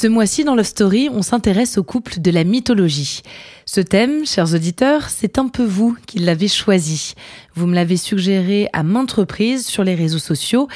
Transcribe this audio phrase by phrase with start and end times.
[0.00, 3.20] Ce mois-ci, dans Love Story, on s'intéresse au couple de la mythologie.
[3.66, 7.12] Ce thème, chers auditeurs, c'est un peu vous qui l'avez choisi.
[7.54, 10.68] Vous me l'avez suggéré à maintes reprises sur les réseaux sociaux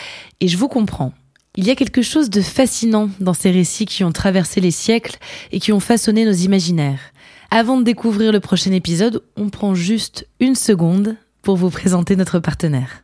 [0.42, 1.14] et je vous comprends.
[1.56, 5.16] Il y a quelque chose de fascinant dans ces récits qui ont traversé les siècles
[5.52, 7.00] et qui ont façonné nos imaginaires.
[7.50, 12.40] Avant de découvrir le prochain épisode, on prend juste une seconde pour vous présenter notre
[12.40, 13.03] partenaire.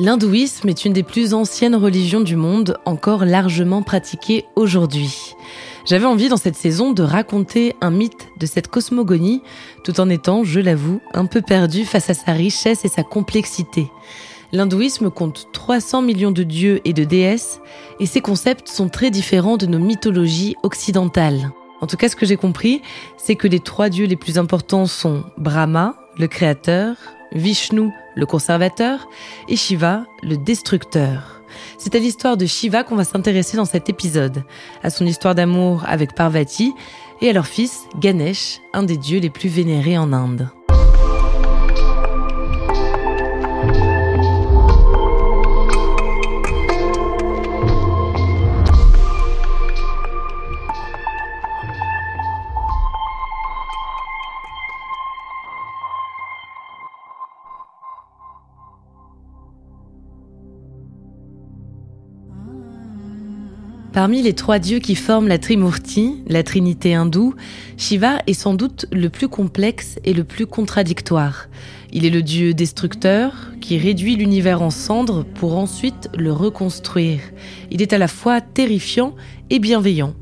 [0.00, 5.34] L'hindouisme est une des plus anciennes religions du monde, encore largement pratiquée aujourd'hui.
[5.86, 9.42] J'avais envie dans cette saison de raconter un mythe de cette cosmogonie,
[9.82, 13.90] tout en étant, je l'avoue, un peu perdu face à sa richesse et sa complexité.
[14.52, 17.60] L'hindouisme compte 300 millions de dieux et de déesses,
[17.98, 21.50] et ses concepts sont très différents de nos mythologies occidentales.
[21.80, 22.82] En tout cas, ce que j'ai compris,
[23.16, 26.94] c'est que les trois dieux les plus importants sont Brahma, le créateur,
[27.32, 29.08] Vishnu, le conservateur,
[29.46, 31.40] et Shiva, le destructeur.
[31.78, 34.42] C'est à l'histoire de Shiva qu'on va s'intéresser dans cet épisode,
[34.82, 36.74] à son histoire d'amour avec Parvati
[37.20, 40.50] et à leur fils Ganesh, un des dieux les plus vénérés en Inde.
[63.98, 67.34] Parmi les trois dieux qui forment la Trimurti, la trinité hindoue,
[67.76, 71.48] Shiva est sans doute le plus complexe et le plus contradictoire.
[71.92, 77.18] Il est le dieu destructeur qui réduit l'univers en cendres pour ensuite le reconstruire.
[77.72, 79.16] Il est à la fois terrifiant
[79.50, 80.14] et bienveillant.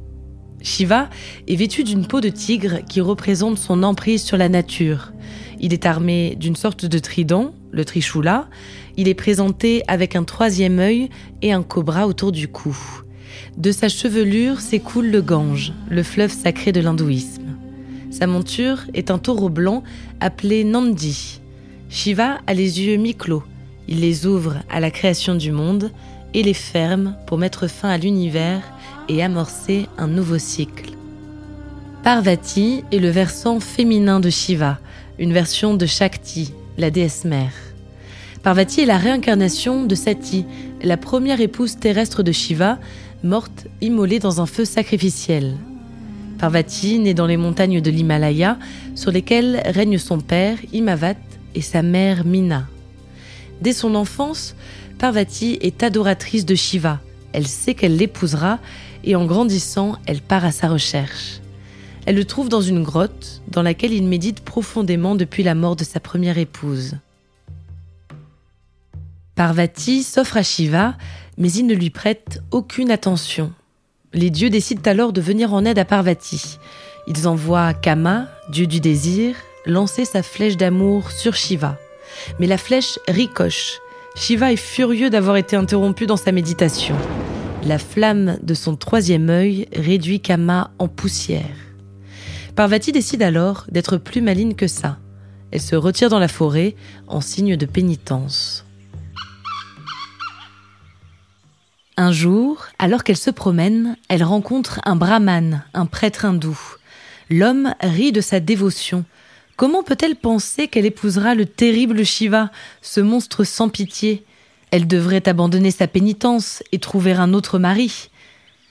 [0.62, 1.10] Shiva
[1.47, 5.12] est vêtu d'une peau de tigre qui représente son emprise sur la nature.
[5.60, 8.48] Il est armé d'une sorte de trident, le Trishula.
[8.97, 11.10] Il est présenté avec un troisième œil
[11.42, 12.75] et un cobra autour du cou.
[13.56, 17.56] De sa chevelure s'écoule le Gange, le fleuve sacré de l'hindouisme.
[18.11, 19.83] Sa monture est un taureau blanc
[20.21, 21.41] appelé Nandi.
[21.89, 23.43] Shiva a les yeux mi-clos.
[23.89, 25.91] Il les ouvre à la création du monde
[26.34, 28.61] et les ferme pour mettre fin à l'univers
[29.09, 30.91] et amorcer un nouveau cycle.
[32.03, 34.78] Parvati est le versant féminin de Shiva,
[35.19, 37.55] une version de Shakti, la déesse mère.
[38.43, 40.45] Parvati est la réincarnation de Sati,
[40.81, 42.78] la première épouse terrestre de Shiva,
[43.22, 45.56] morte immolée dans un feu sacrificiel.
[46.38, 48.59] Parvati naît dans les montagnes de l'Himalaya,
[48.94, 51.16] sur lesquelles règnent son père, Imavat,
[51.54, 52.69] et sa mère, Mina.
[53.62, 54.54] Dès son enfance,
[54.99, 57.00] Parvati est adoratrice de Shiva.
[57.32, 58.59] Elle sait qu'elle l'épousera,
[59.04, 61.41] et en grandissant, elle part à sa recherche.
[62.04, 65.84] Elle le trouve dans une grotte, dans laquelle il médite profondément depuis la mort de
[65.84, 66.97] sa première épouse.
[69.34, 70.94] Parvati s'offre à Shiva,
[71.38, 73.52] mais il ne lui prête aucune attention.
[74.12, 76.58] Les dieux décident alors de venir en aide à Parvati.
[77.06, 79.36] Ils envoient Kama, dieu du désir,
[79.66, 81.78] lancer sa flèche d'amour sur Shiva.
[82.38, 83.78] Mais la flèche ricoche.
[84.14, 86.97] Shiva est furieux d'avoir été interrompu dans sa méditation.
[87.64, 91.56] La flamme de son troisième œil réduit Kama en poussière.
[92.54, 94.98] Parvati décide alors d'être plus maligne que ça.
[95.50, 96.74] Elle se retire dans la forêt
[97.06, 98.66] en signe de pénitence.
[101.99, 106.59] Un jour, alors qu'elle se promène, elle rencontre un brahman, un prêtre hindou.
[107.31, 109.07] L'homme rit de sa dévotion.
[109.57, 112.51] Comment peut-elle penser qu'elle épousera le terrible Shiva,
[112.83, 114.25] ce monstre sans pitié?
[114.71, 118.10] Elle devrait abandonner sa pénitence et trouver un autre mari.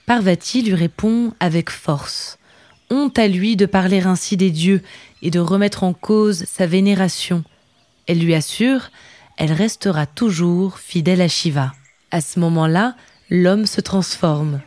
[0.05, 2.37] Parvati lui répond avec force.
[2.91, 4.83] Honte à lui de parler ainsi des dieux
[5.23, 7.43] et de remettre en cause sa vénération.
[8.05, 8.91] Elle lui assure,
[9.37, 11.71] elle restera toujours fidèle à Shiva.
[12.11, 12.95] À ce moment-là,
[13.29, 14.61] l'homme se transforme.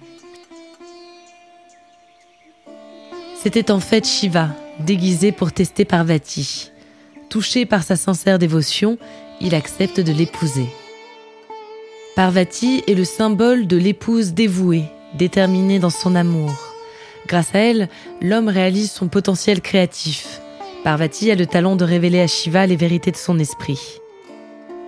[3.40, 4.48] C'était en fait Shiva,
[4.80, 6.72] déguisé pour tester Parvati.
[7.28, 8.98] Touché par sa sincère dévotion,
[9.40, 10.66] il accepte de l'épouser.
[12.16, 16.52] Parvati est le symbole de l'épouse dévouée, déterminée dans son amour.
[17.28, 17.88] Grâce à elle,
[18.20, 20.40] l'homme réalise son potentiel créatif.
[20.82, 24.00] Parvati a le talent de révéler à Shiva les vérités de son esprit.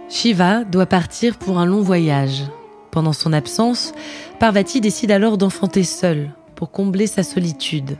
[0.08, 2.42] Shiva doit partir pour un long voyage.
[2.90, 3.92] Pendant son absence,
[4.38, 7.96] Parvati décide alors d'enfanter seule pour combler sa solitude.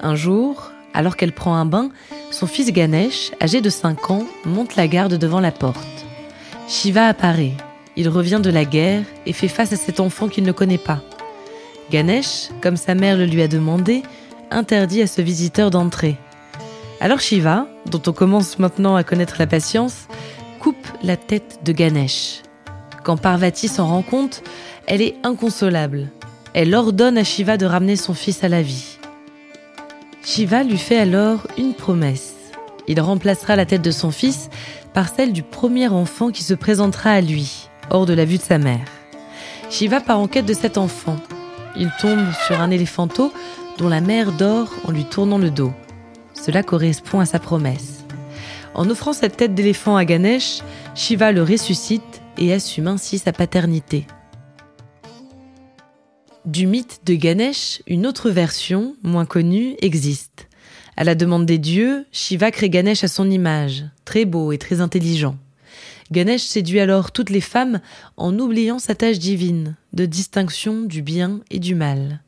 [0.00, 1.90] Un jour, alors qu'elle prend un bain,
[2.30, 6.06] son fils Ganesh, âgé de 5 ans, monte la garde devant la porte.
[6.68, 7.54] Shiva apparaît.
[7.96, 11.00] Il revient de la guerre et fait face à cet enfant qu'il ne connaît pas.
[11.90, 14.02] Ganesh, comme sa mère le lui a demandé,
[14.50, 16.16] interdit à ce visiteur d'entrer.
[17.00, 20.08] Alors Shiva, dont on commence maintenant à connaître la patience,
[20.60, 22.43] coupe la tête de Ganesh.
[23.04, 24.42] Quand Parvati s'en rend compte,
[24.86, 26.08] elle est inconsolable.
[26.54, 28.96] Elle ordonne à Shiva de ramener son fils à la vie.
[30.24, 32.32] Shiva lui fait alors une promesse.
[32.88, 34.48] Il remplacera la tête de son fils
[34.94, 38.42] par celle du premier enfant qui se présentera à lui, hors de la vue de
[38.42, 38.86] sa mère.
[39.68, 41.16] Shiva part en quête de cet enfant.
[41.76, 43.34] Il tombe sur un éléphanteau
[43.76, 45.74] dont la mère dort en lui tournant le dos.
[46.32, 48.04] Cela correspond à sa promesse.
[48.74, 50.62] En offrant cette tête d'éléphant à Ganesh,
[50.94, 54.06] Shiva le ressuscite et assume ainsi sa paternité.
[56.44, 60.48] Du mythe de Ganesh, une autre version, moins connue, existe.
[60.96, 64.80] À la demande des dieux, Shiva crée Ganesh à son image, très beau et très
[64.80, 65.36] intelligent.
[66.12, 67.80] Ganesh séduit alors toutes les femmes
[68.16, 72.20] en oubliant sa tâche divine, de distinction du bien et du mal.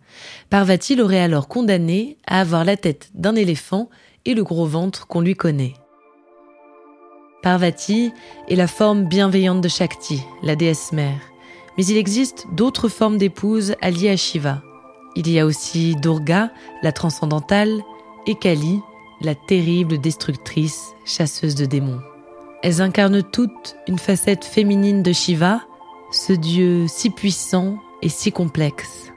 [0.49, 3.91] Parvati l'aurait alors condamné à avoir la tête d'un éléphant
[4.25, 5.75] et le gros ventre qu'on lui connaît.
[7.47, 8.13] Parvati
[8.49, 11.21] est la forme bienveillante de Shakti, la déesse mère.
[11.79, 14.65] Mais il existe d'autres formes d'épouses alliées à Shiva.
[15.15, 16.51] Il y a aussi Durga,
[16.83, 17.85] la transcendantale,
[18.27, 18.81] et Kali,
[19.21, 22.01] la terrible destructrice, chasseuse de démons.
[22.65, 25.61] Elles incarnent toutes une facette féminine de Shiva,
[26.11, 29.13] ce dieu si puissant et si complexe.